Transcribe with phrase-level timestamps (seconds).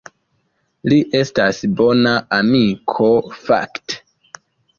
[0.93, 3.11] Li estas bona amiko
[3.45, 4.01] fakte.